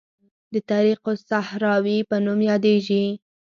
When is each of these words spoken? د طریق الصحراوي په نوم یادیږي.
د 0.53 0.55
طریق 0.69 1.01
الصحراوي 1.13 1.97
په 2.09 2.15
نوم 2.25 2.39
یادیږي. 2.49 3.03